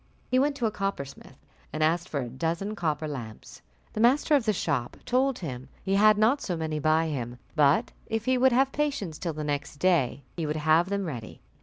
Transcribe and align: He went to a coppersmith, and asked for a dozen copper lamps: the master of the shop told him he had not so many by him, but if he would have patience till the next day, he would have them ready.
He 0.31 0.39
went 0.39 0.55
to 0.55 0.65
a 0.65 0.71
coppersmith, 0.71 1.37
and 1.71 1.83
asked 1.83 2.09
for 2.09 2.21
a 2.21 2.27
dozen 2.27 2.73
copper 2.75 3.07
lamps: 3.07 3.61
the 3.93 3.99
master 4.01 4.33
of 4.33 4.45
the 4.45 4.51
shop 4.51 4.97
told 5.05 5.37
him 5.37 5.69
he 5.83 5.93
had 5.93 6.17
not 6.17 6.41
so 6.41 6.57
many 6.57 6.79
by 6.79 7.05
him, 7.05 7.37
but 7.55 7.91
if 8.07 8.25
he 8.25 8.35
would 8.35 8.51
have 8.51 8.71
patience 8.71 9.19
till 9.19 9.33
the 9.33 9.43
next 9.43 9.75
day, 9.75 10.23
he 10.35 10.47
would 10.47 10.55
have 10.55 10.89
them 10.89 11.05
ready. 11.05 11.39